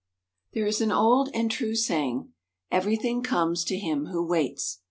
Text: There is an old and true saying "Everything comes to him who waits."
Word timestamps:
There 0.53 0.65
is 0.65 0.81
an 0.81 0.91
old 0.91 1.29
and 1.31 1.51
true 1.51 1.75
saying 1.75 2.33
"Everything 2.71 3.21
comes 3.21 3.63
to 3.65 3.77
him 3.77 4.07
who 4.07 4.25
waits." 4.25 4.79